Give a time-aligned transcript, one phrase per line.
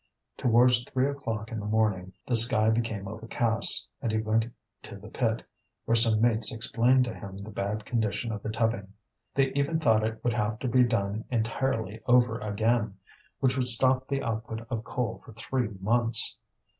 [0.35, 4.47] Towards three o'clock in the morning the sky became overcast, and he went
[4.81, 5.43] to the pit,
[5.85, 8.91] where some mates explained to him the bad condition of the tubbing;
[9.35, 12.97] they even thought that it would have to be done entirely over again,
[13.41, 16.35] which would stop the output of coal for three months.